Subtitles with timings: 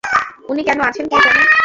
[0.49, 1.41] উনি কেন আছেন কে জানে।